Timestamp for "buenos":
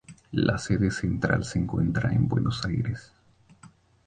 2.27-2.65